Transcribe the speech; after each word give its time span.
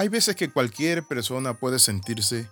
Hay 0.00 0.08
veces 0.08 0.34
que 0.34 0.50
cualquier 0.50 1.06
persona 1.06 1.58
puede 1.58 1.78
sentirse 1.78 2.48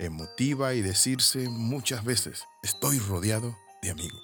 emotiva 0.00 0.74
y 0.74 0.82
decirse 0.82 1.48
muchas 1.48 2.02
veces, 2.02 2.46
estoy 2.64 2.98
rodeado 2.98 3.56
de 3.80 3.90
amigos. 3.90 4.20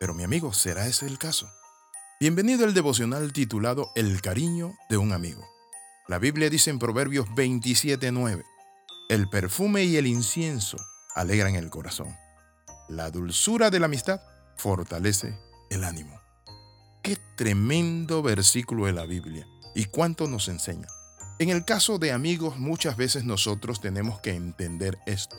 Pero 0.00 0.12
mi 0.12 0.24
amigo, 0.24 0.52
¿será 0.52 0.88
ese 0.88 1.06
el 1.06 1.16
caso? 1.16 1.48
Bienvenido 2.18 2.64
al 2.64 2.74
devocional 2.74 3.32
titulado 3.32 3.92
El 3.94 4.20
cariño 4.20 4.76
de 4.88 4.96
un 4.96 5.12
amigo. 5.12 5.48
La 6.08 6.18
Biblia 6.18 6.50
dice 6.50 6.70
en 6.70 6.80
Proverbios 6.80 7.28
27:9, 7.36 8.42
el 9.08 9.28
perfume 9.28 9.84
y 9.84 9.96
el 9.96 10.08
incienso 10.08 10.76
alegran 11.14 11.54
el 11.54 11.70
corazón. 11.70 12.16
La 12.88 13.12
dulzura 13.12 13.70
de 13.70 13.78
la 13.78 13.86
amistad 13.86 14.20
fortalece 14.56 15.38
el 15.70 15.84
ánimo. 15.84 16.20
Qué 17.04 17.16
tremendo 17.36 18.24
versículo 18.24 18.86
de 18.86 18.92
la 18.92 19.06
Biblia 19.06 19.46
y 19.76 19.84
cuánto 19.84 20.26
nos 20.26 20.48
enseña. 20.48 20.88
En 21.40 21.48
el 21.48 21.64
caso 21.64 21.98
de 21.98 22.12
amigos, 22.12 22.58
muchas 22.58 22.98
veces 22.98 23.24
nosotros 23.24 23.80
tenemos 23.80 24.20
que 24.20 24.34
entender 24.34 24.98
esto. 25.06 25.38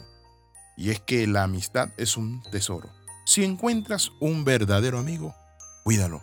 Y 0.76 0.90
es 0.90 1.00
que 1.00 1.28
la 1.28 1.44
amistad 1.44 1.90
es 1.96 2.18
un 2.18 2.42
tesoro. 2.50 2.90
Si 3.24 3.44
encuentras 3.44 4.10
un 4.20 4.44
verdadero 4.44 4.98
amigo, 4.98 5.36
cuídalo. 5.84 6.20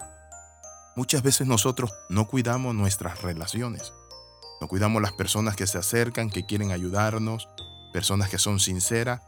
Muchas 0.97 1.23
veces 1.23 1.47
nosotros 1.47 1.93
no 2.09 2.27
cuidamos 2.27 2.75
nuestras 2.75 3.23
relaciones. 3.23 3.93
No 4.61 4.67
cuidamos 4.67 5.01
las 5.01 5.13
personas 5.13 5.55
que 5.55 5.69
se 5.69 5.79
acercan, 5.79 6.29
que 6.29 6.45
quieren 6.45 6.73
ayudarnos, 6.73 7.49
personas 7.93 8.31
que 8.31 8.39
son 8.39 8.59
sinceras. 8.59 9.21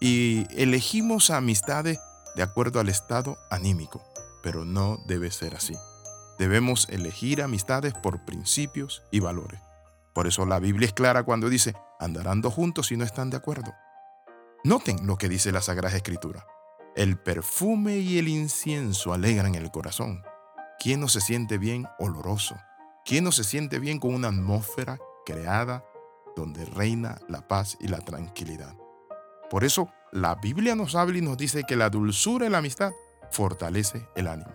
Y 0.00 0.44
elegimos 0.50 1.30
amistades 1.30 1.98
de 2.36 2.42
acuerdo 2.42 2.78
al 2.78 2.90
estado 2.90 3.38
anímico. 3.50 4.02
Pero 4.42 4.66
no 4.66 4.98
debe 5.06 5.30
ser 5.30 5.56
así. 5.56 5.72
Debemos 6.38 6.90
elegir 6.90 7.40
amistades 7.40 7.94
por 7.94 8.26
principios 8.26 9.02
y 9.10 9.20
valores. 9.20 9.62
Por 10.14 10.28
eso 10.28 10.46
la 10.46 10.60
Biblia 10.60 10.86
es 10.86 10.94
clara 10.94 11.24
cuando 11.24 11.50
dice, 11.50 11.74
andarán 11.98 12.40
dos 12.40 12.54
juntos 12.54 12.86
si 12.86 12.96
no 12.96 13.04
están 13.04 13.30
de 13.30 13.36
acuerdo. 13.36 13.74
Noten 14.62 15.06
lo 15.06 15.18
que 15.18 15.28
dice 15.28 15.52
la 15.52 15.60
Sagrada 15.60 15.96
Escritura. 15.96 16.46
El 16.94 17.18
perfume 17.18 17.98
y 17.98 18.18
el 18.18 18.28
incienso 18.28 19.12
alegran 19.12 19.56
el 19.56 19.72
corazón. 19.72 20.22
¿Quién 20.78 21.00
no 21.00 21.08
se 21.08 21.20
siente 21.20 21.58
bien 21.58 21.86
oloroso? 21.98 22.56
¿Quién 23.04 23.24
no 23.24 23.32
se 23.32 23.42
siente 23.42 23.80
bien 23.80 23.98
con 23.98 24.14
una 24.14 24.28
atmósfera 24.28 24.98
creada 25.26 25.84
donde 26.36 26.64
reina 26.64 27.18
la 27.28 27.46
paz 27.48 27.76
y 27.80 27.88
la 27.88 27.98
tranquilidad? 27.98 28.74
Por 29.50 29.64
eso 29.64 29.90
la 30.12 30.36
Biblia 30.36 30.76
nos 30.76 30.94
habla 30.94 31.18
y 31.18 31.22
nos 31.22 31.36
dice 31.36 31.64
que 31.64 31.76
la 31.76 31.90
dulzura 31.90 32.46
y 32.46 32.50
la 32.50 32.58
amistad 32.58 32.92
fortalece 33.32 34.08
el 34.14 34.28
ánimo. 34.28 34.52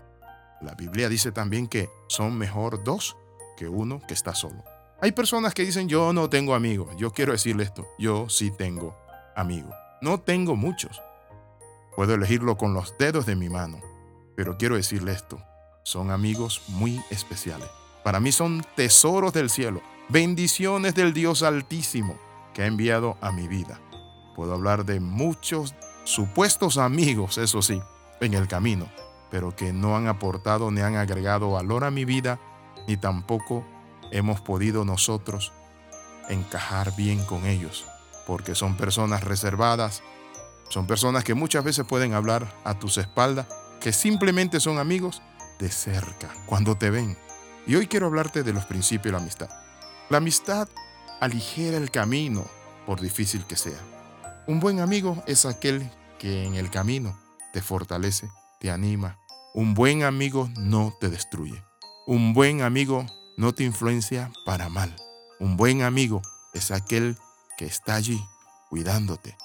La 0.61 0.73
Biblia 0.73 1.09
dice 1.09 1.33
también 1.33 1.67
que 1.67 1.89
son 2.07 2.37
mejor 2.37 2.83
dos 2.83 3.17
que 3.57 3.67
uno 3.67 3.99
que 4.07 4.13
está 4.13 4.33
solo. 4.33 4.63
Hay 5.01 5.13
personas 5.13 5.53
que 5.53 5.63
dicen, 5.63 5.87
yo 5.87 6.11
no 6.11 6.29
tengo 6.29 6.53
amigos. 6.53 6.93
Yo 6.97 7.11
quiero 7.11 7.31
decirle 7.31 7.63
esto, 7.63 7.87
yo 7.97 8.27
sí 8.27 8.51
tengo 8.51 8.97
amigos. 9.33 9.73
No 10.01 10.19
tengo 10.19 10.57
muchos. 10.57 11.01
Puedo 11.95 12.15
elegirlo 12.15 12.57
con 12.57 12.73
los 12.73 12.97
dedos 12.97 13.25
de 13.25 13.37
mi 13.37 13.47
mano. 13.47 13.79
Pero 14.35 14.57
quiero 14.57 14.75
decirle 14.75 15.13
esto, 15.13 15.41
son 15.83 16.11
amigos 16.11 16.63
muy 16.67 17.01
especiales. 17.09 17.69
Para 18.03 18.19
mí 18.19 18.31
son 18.31 18.65
tesoros 18.75 19.31
del 19.33 19.49
cielo, 19.49 19.81
bendiciones 20.09 20.95
del 20.95 21.13
Dios 21.13 21.43
Altísimo 21.43 22.17
que 22.53 22.63
ha 22.63 22.65
enviado 22.65 23.17
a 23.21 23.31
mi 23.31 23.47
vida. 23.47 23.79
Puedo 24.35 24.53
hablar 24.53 24.85
de 24.85 24.99
muchos 24.99 25.75
supuestos 26.03 26.77
amigos, 26.77 27.37
eso 27.37 27.61
sí, 27.61 27.81
en 28.19 28.33
el 28.33 28.47
camino, 28.47 28.89
pero 29.31 29.55
que 29.55 29.71
no 29.73 29.95
han 29.95 30.07
aportado 30.07 30.71
ni 30.71 30.81
han 30.81 30.95
agregado 30.95 31.51
valor 31.51 31.83
a 31.83 31.91
mi 31.91 32.05
vida, 32.05 32.39
ni 32.87 32.97
tampoco 32.97 33.65
hemos 34.11 34.41
podido 34.41 34.85
nosotros 34.85 35.51
encajar 36.29 36.95
bien 36.95 37.23
con 37.25 37.45
ellos, 37.45 37.85
porque 38.25 38.55
son 38.55 38.77
personas 38.77 39.23
reservadas, 39.23 40.03
son 40.69 40.87
personas 40.87 41.23
que 41.23 41.33
muchas 41.33 41.63
veces 41.63 41.85
pueden 41.85 42.13
hablar 42.13 42.53
a 42.63 42.77
tus 42.77 42.97
espaldas, 42.97 43.47
que 43.81 43.91
simplemente 43.91 44.59
son 44.59 44.77
amigos 44.77 45.21
de 45.59 45.69
cerca, 45.69 46.29
cuando 46.45 46.77
te 46.77 46.89
ven. 46.89 47.17
Y 47.65 47.75
hoy 47.75 47.87
quiero 47.87 48.07
hablarte 48.07 48.43
de 48.43 48.53
los 48.53 48.65
principios 48.65 49.05
de 49.05 49.11
la 49.11 49.17
amistad. 49.17 49.49
La 50.09 50.17
amistad 50.17 50.67
aligera 51.19 51.77
el 51.77 51.91
camino, 51.91 52.45
por 52.85 53.01
difícil 53.01 53.45
que 53.45 53.55
sea. 53.55 53.79
Un 54.47 54.59
buen 54.59 54.79
amigo 54.79 55.21
es 55.27 55.45
aquel 55.45 55.91
que 56.17 56.45
en 56.45 56.55
el 56.55 56.69
camino 56.69 57.17
te 57.53 57.61
fortalece, 57.61 58.29
te 58.59 58.71
anima. 58.71 59.19
Un 59.53 59.73
buen 59.73 60.03
amigo 60.03 60.49
no 60.57 60.93
te 60.99 61.09
destruye. 61.09 61.63
Un 62.07 62.33
buen 62.33 62.61
amigo 62.61 63.05
no 63.39 63.53
te 63.53 63.63
influencia 63.63 64.33
para 64.43 64.67
mal. 64.67 64.93
Un 65.39 65.55
buen 65.55 65.81
amigo 65.81 66.21
es 66.53 66.71
aquel 66.71 67.17
que 67.57 67.65
está 67.65 67.95
allí 67.95 68.21
cuidándote, 68.69 69.37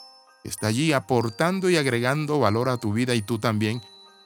que 0.42 0.48
está 0.48 0.66
allí 0.66 0.92
aportando 0.92 1.70
y 1.70 1.76
agregando 1.76 2.40
valor 2.40 2.68
a 2.70 2.78
tu 2.78 2.92
vida 2.92 3.14
y 3.14 3.22
tú 3.22 3.38
también 3.38 3.80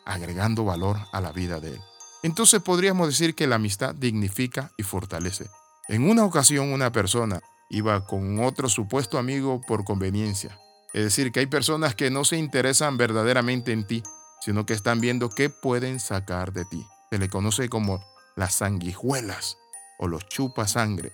agregando 0.06 0.64
valor 0.64 0.96
a 1.12 1.20
la 1.20 1.32
vida 1.32 1.60
de 1.60 1.74
él. 1.74 1.80
Entonces 2.22 2.62
podríamos 2.62 3.08
decir 3.08 3.34
que 3.34 3.46
la 3.46 3.56
amistad 3.56 3.94
dignifica 3.94 4.72
y 4.78 4.84
fortalece. 4.84 5.50
En 5.88 6.08
una 6.08 6.24
ocasión 6.24 6.72
una 6.72 6.90
persona 6.90 7.40
iba 7.68 8.06
con 8.06 8.42
otro 8.42 8.70
supuesto 8.70 9.18
amigo 9.18 9.60
por 9.60 9.84
conveniencia. 9.84 10.58
Es 10.94 11.04
decir, 11.04 11.30
que 11.30 11.40
hay 11.40 11.46
personas 11.46 11.94
que 11.94 12.10
no 12.10 12.24
se 12.24 12.38
interesan 12.38 12.96
verdaderamente 12.96 13.72
en 13.72 13.86
ti, 13.86 14.02
sino 14.40 14.64
que 14.64 14.72
están 14.72 15.02
viendo 15.02 15.28
qué 15.28 15.50
pueden 15.50 16.00
sacar 16.00 16.54
de 16.54 16.64
ti. 16.64 16.86
Se 17.10 17.18
le 17.18 17.28
conoce 17.28 17.68
como 17.68 18.02
las 18.38 18.54
sanguijuelas 18.54 19.58
o 19.98 20.06
los 20.06 20.28
chupa 20.28 20.68
sangre. 20.68 21.12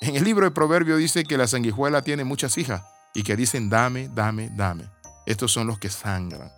En 0.00 0.16
el 0.16 0.24
libro 0.24 0.44
de 0.44 0.50
Proverbio 0.50 0.96
dice 0.96 1.22
que 1.22 1.38
la 1.38 1.46
sanguijuela 1.46 2.02
tiene 2.02 2.24
muchas 2.24 2.58
hijas 2.58 2.82
y 3.14 3.22
que 3.22 3.36
dicen 3.36 3.70
dame, 3.70 4.08
dame, 4.08 4.50
dame. 4.50 4.90
Estos 5.24 5.52
son 5.52 5.68
los 5.68 5.78
que 5.78 5.88
sangran. 5.88 6.50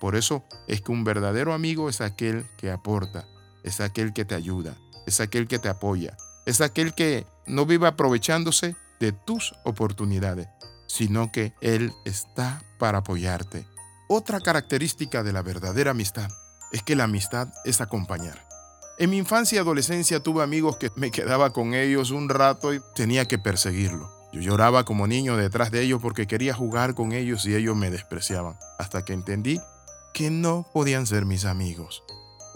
Por 0.00 0.16
eso 0.16 0.44
es 0.68 0.80
que 0.80 0.90
un 0.90 1.04
verdadero 1.04 1.52
amigo 1.52 1.90
es 1.90 2.00
aquel 2.00 2.46
que 2.56 2.70
aporta, 2.70 3.28
es 3.62 3.80
aquel 3.80 4.14
que 4.14 4.24
te 4.24 4.34
ayuda, 4.34 4.74
es 5.06 5.20
aquel 5.20 5.46
que 5.46 5.58
te 5.58 5.68
apoya, 5.68 6.16
es 6.46 6.62
aquel 6.62 6.94
que 6.94 7.26
no 7.46 7.66
vive 7.66 7.86
aprovechándose 7.86 8.74
de 9.00 9.12
tus 9.12 9.54
oportunidades, 9.64 10.48
sino 10.86 11.30
que 11.30 11.52
Él 11.60 11.92
está 12.06 12.62
para 12.78 12.98
apoyarte. 12.98 13.66
Otra 14.08 14.40
característica 14.40 15.22
de 15.22 15.34
la 15.34 15.42
verdadera 15.42 15.90
amistad 15.90 16.30
es 16.72 16.82
que 16.82 16.96
la 16.96 17.04
amistad 17.04 17.48
es 17.66 17.82
acompañar. 17.82 18.47
En 19.00 19.10
mi 19.10 19.18
infancia 19.18 19.56
y 19.56 19.58
adolescencia 19.60 20.20
tuve 20.20 20.42
amigos 20.42 20.76
que 20.76 20.90
me 20.96 21.12
quedaba 21.12 21.52
con 21.52 21.72
ellos 21.72 22.10
un 22.10 22.28
rato 22.28 22.74
y 22.74 22.80
tenía 22.96 23.28
que 23.28 23.38
perseguirlo. 23.38 24.10
Yo 24.32 24.40
lloraba 24.40 24.84
como 24.84 25.06
niño 25.06 25.36
detrás 25.36 25.70
de 25.70 25.82
ellos 25.82 26.02
porque 26.02 26.26
quería 26.26 26.52
jugar 26.52 26.96
con 26.96 27.12
ellos 27.12 27.46
y 27.46 27.54
ellos 27.54 27.76
me 27.76 27.92
despreciaban, 27.92 28.58
hasta 28.76 29.04
que 29.04 29.12
entendí 29.12 29.60
que 30.12 30.30
no 30.30 30.66
podían 30.74 31.06
ser 31.06 31.26
mis 31.26 31.44
amigos. 31.44 32.02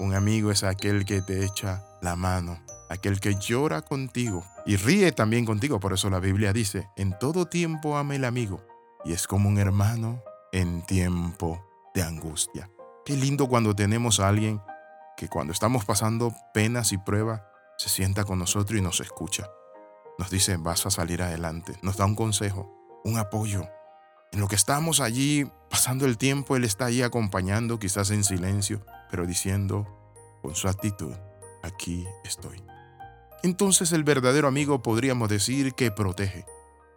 Un 0.01 0.15
amigo 0.15 0.51
es 0.51 0.65
aquel 0.65 1.05
que 1.05 1.23
te 1.23 1.45
echa 1.45 1.85
la 2.03 2.17
mano, 2.17 2.61
aquel 2.91 3.21
que 3.21 3.37
llora 3.37 3.83
contigo 3.83 4.45
y 4.67 4.75
ríe 4.75 5.13
también 5.13 5.45
contigo. 5.45 5.79
Por 5.79 5.93
eso 5.93 6.11
la 6.11 6.19
Biblia 6.19 6.53
dice, 6.53 6.89
en 6.97 7.17
todo 7.21 7.47
tiempo 7.47 7.97
ama 7.97 8.17
el 8.17 8.25
amigo 8.25 8.61
y 9.05 9.13
es 9.13 9.29
como 9.29 9.49
un 9.49 9.59
hermano 9.59 10.21
en 10.51 10.85
tiempo 10.87 11.65
de 11.95 12.03
angustia. 12.03 12.69
Qué 13.05 13.17
lindo 13.17 13.49
cuando 13.49 13.77
tenemos 13.77 14.19
a 14.19 14.29
alguien 14.29 14.61
que 15.17 15.29
cuando 15.29 15.53
estamos 15.53 15.85
pasando 15.85 16.35
penas 16.55 16.93
y 16.93 16.99
pruebas, 16.99 17.43
se 17.77 17.89
sienta 17.89 18.25
con 18.25 18.39
nosotros 18.39 18.79
y 18.79 18.83
nos 18.83 19.01
escucha. 19.01 19.51
Nos 20.19 20.31
dice, 20.31 20.57
vas 20.57 20.87
a 20.87 20.91
salir 20.91 21.23
adelante. 21.23 21.75
Nos 21.83 21.97
da 21.97 22.05
un 22.05 22.15
consejo, 22.15 23.01
un 23.05 23.19
apoyo. 23.19 23.69
En 24.31 24.41
lo 24.41 24.49
que 24.49 24.55
estamos 24.55 25.01
allí 25.01 25.51
pasando 25.69 26.07
el 26.07 26.19
tiempo, 26.19 26.57
Él 26.57 26.65
está 26.65 26.87
ahí 26.87 27.03
acompañando, 27.03 27.79
quizás 27.79 28.11
en 28.11 28.25
silencio, 28.25 28.85
pero 29.11 29.27
diciendo 29.27 29.87
con 30.43 30.55
su 30.55 30.69
actitud, 30.69 31.15
aquí 31.63 32.07
estoy. 32.25 32.63
Entonces 33.43 33.93
el 33.93 34.05
verdadero 34.05 34.49
amigo 34.49 34.83
podríamos 34.83 35.29
decir 35.29 35.75
que 35.75 35.91
protege. 35.91 36.47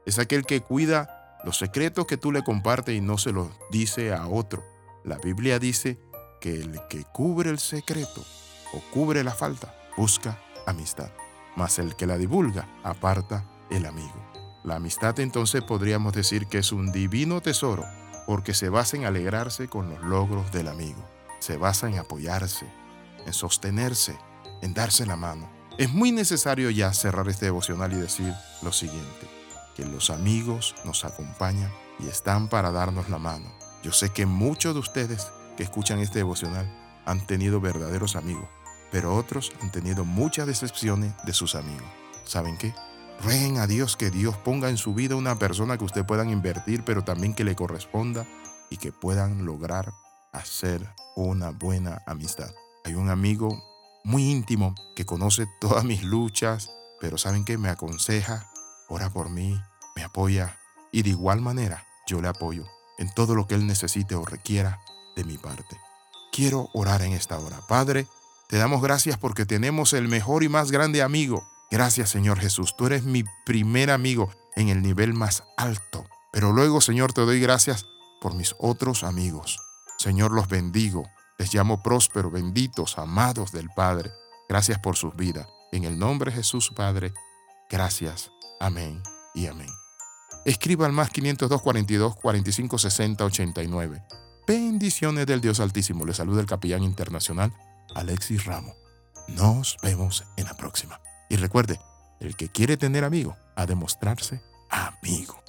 Es 0.05 0.19
aquel 0.19 0.45
que 0.45 0.61
cuida 0.61 1.39
los 1.43 1.57
secretos 1.57 2.05
que 2.05 2.17
tú 2.17 2.31
le 2.31 2.43
compartes 2.43 2.95
y 2.95 3.01
no 3.01 3.17
se 3.17 3.31
los 3.31 3.49
dice 3.71 4.13
a 4.13 4.27
otro. 4.27 4.63
La 5.03 5.17
Biblia 5.17 5.59
dice 5.59 5.99
que 6.45 6.61
el 6.61 6.79
que 6.87 7.03
cubre 7.05 7.49
el 7.49 7.57
secreto 7.57 8.23
o 8.71 8.79
cubre 8.93 9.23
la 9.23 9.31
falta 9.31 9.73
busca 9.97 10.39
amistad, 10.67 11.09
mas 11.55 11.79
el 11.79 11.95
que 11.95 12.05
la 12.05 12.19
divulga 12.19 12.69
aparta 12.83 13.43
el 13.71 13.87
amigo. 13.87 14.13
La 14.63 14.75
amistad 14.75 15.19
entonces 15.21 15.63
podríamos 15.63 16.13
decir 16.13 16.45
que 16.45 16.59
es 16.59 16.71
un 16.71 16.91
divino 16.91 17.41
tesoro 17.41 17.83
porque 18.27 18.53
se 18.53 18.69
basa 18.69 18.95
en 18.95 19.05
alegrarse 19.05 19.67
con 19.67 19.89
los 19.89 20.03
logros 20.03 20.51
del 20.51 20.67
amigo, 20.67 21.03
se 21.39 21.57
basa 21.57 21.89
en 21.89 21.97
apoyarse, 21.97 22.67
en 23.25 23.33
sostenerse, 23.33 24.15
en 24.61 24.75
darse 24.75 25.07
la 25.07 25.15
mano. 25.15 25.49
Es 25.79 25.91
muy 25.91 26.11
necesario 26.11 26.69
ya 26.69 26.93
cerrar 26.93 27.27
este 27.27 27.45
devocional 27.45 27.91
y 27.93 27.95
decir 27.95 28.31
lo 28.61 28.71
siguiente, 28.71 29.27
que 29.75 29.83
los 29.83 30.11
amigos 30.11 30.75
nos 30.85 31.05
acompañan 31.05 31.71
y 31.99 32.07
están 32.07 32.49
para 32.49 32.69
darnos 32.69 33.09
la 33.09 33.17
mano. 33.17 33.51
Yo 33.81 33.91
sé 33.91 34.11
que 34.11 34.27
muchos 34.27 34.75
de 34.75 34.81
ustedes 34.81 35.31
que 35.55 35.63
escuchan 35.63 35.99
este 35.99 36.19
devocional 36.19 36.65
han 37.05 37.25
tenido 37.25 37.61
verdaderos 37.61 38.15
amigos, 38.15 38.47
pero 38.91 39.15
otros 39.15 39.51
han 39.61 39.71
tenido 39.71 40.05
muchas 40.05 40.47
decepciones 40.47 41.13
de 41.25 41.33
sus 41.33 41.55
amigos. 41.55 41.87
¿Saben 42.25 42.57
qué? 42.57 42.73
Rueguen 43.21 43.57
a 43.59 43.67
Dios 43.67 43.95
que 43.95 44.11
Dios 44.11 44.35
ponga 44.37 44.69
en 44.69 44.77
su 44.77 44.93
vida 44.93 45.15
una 45.15 45.39
persona 45.39 45.77
que 45.77 45.85
usted 45.85 46.05
puedan 46.05 46.29
invertir, 46.29 46.83
pero 46.83 47.03
también 47.03 47.33
que 47.33 47.43
le 47.43 47.55
corresponda 47.55 48.25
y 48.69 48.77
que 48.77 48.91
puedan 48.91 49.45
lograr 49.45 49.93
hacer 50.31 50.89
una 51.15 51.51
buena 51.51 52.01
amistad. 52.05 52.51
Hay 52.83 52.95
un 52.95 53.09
amigo 53.09 53.57
muy 54.03 54.29
íntimo 54.29 54.75
que 54.95 55.05
conoce 55.05 55.47
todas 55.61 55.83
mis 55.83 56.03
luchas, 56.03 56.71
pero 56.99 57.17
saben 57.17 57.45
que 57.45 57.57
me 57.57 57.69
aconseja, 57.69 58.49
ora 58.89 59.09
por 59.09 59.29
mí, 59.29 59.59
me 59.95 60.03
apoya 60.03 60.57
y 60.91 61.03
de 61.03 61.11
igual 61.11 61.41
manera 61.41 61.85
yo 62.07 62.21
le 62.21 62.27
apoyo 62.27 62.65
en 62.97 63.13
todo 63.13 63.35
lo 63.35 63.47
que 63.47 63.55
él 63.55 63.65
necesite 63.65 64.15
o 64.15 64.25
requiera 64.25 64.79
de 65.15 65.23
mi 65.23 65.37
parte. 65.37 65.79
Quiero 66.31 66.69
orar 66.73 67.01
en 67.01 67.13
esta 67.13 67.39
hora. 67.39 67.61
Padre, 67.67 68.07
te 68.47 68.57
damos 68.57 68.81
gracias 68.81 69.17
porque 69.17 69.45
tenemos 69.45 69.93
el 69.93 70.07
mejor 70.07 70.43
y 70.43 70.49
más 70.49 70.71
grande 70.71 71.01
amigo. 71.01 71.47
Gracias 71.71 72.09
Señor 72.09 72.39
Jesús. 72.39 72.75
Tú 72.77 72.87
eres 72.87 73.03
mi 73.03 73.23
primer 73.45 73.89
amigo 73.89 74.29
en 74.55 74.69
el 74.69 74.81
nivel 74.81 75.13
más 75.13 75.43
alto. 75.57 76.05
Pero 76.31 76.51
luego 76.51 76.81
Señor 76.81 77.13
te 77.13 77.21
doy 77.21 77.39
gracias 77.39 77.85
por 78.21 78.35
mis 78.35 78.55
otros 78.59 79.03
amigos. 79.03 79.59
Señor 79.97 80.31
los 80.31 80.47
bendigo. 80.47 81.07
Les 81.37 81.53
llamo 81.53 81.81
próspero, 81.81 82.29
benditos, 82.29 82.97
amados 82.97 83.51
del 83.51 83.69
Padre. 83.69 84.11
Gracias 84.47 84.79
por 84.79 84.95
sus 84.95 85.15
vidas. 85.15 85.47
En 85.71 85.83
el 85.83 85.97
nombre 85.97 86.31
de 86.31 86.37
Jesús 86.37 86.71
Padre. 86.75 87.13
Gracias. 87.69 88.31
Amén 88.59 89.01
y 89.33 89.47
amén. 89.47 89.69
Escriba 90.45 90.85
al 90.85 90.91
más 90.91 91.09
502 91.09 91.61
42 91.61 92.15
45 92.15 92.77
60 92.77 93.25
89. 93.25 94.03
Bendiciones 94.47 95.25
del 95.25 95.41
Dios 95.41 95.59
Altísimo. 95.59 96.05
Le 96.05 96.13
saluda 96.13 96.39
el 96.39 96.45
capellán 96.45 96.83
internacional 96.83 97.51
Alexis 97.95 98.45
Ramos. 98.45 98.75
Nos 99.27 99.77
vemos 99.81 100.23
en 100.37 100.45
la 100.45 100.55
próxima. 100.55 101.01
Y 101.29 101.37
recuerde, 101.37 101.79
el 102.19 102.35
que 102.35 102.49
quiere 102.49 102.77
tener 102.77 103.03
amigo, 103.03 103.35
ha 103.55 103.65
de 103.65 103.73
mostrarse 103.73 104.41
amigo. 104.69 105.44